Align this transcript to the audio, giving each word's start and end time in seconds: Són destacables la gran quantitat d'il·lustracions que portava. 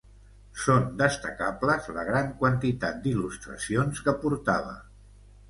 Són 0.61 0.87
destacables 1.01 1.89
la 1.97 2.05
gran 2.07 2.33
quantitat 2.41 2.99
d'il·lustracions 3.05 4.03
que 4.09 4.19
portava. 4.27 4.75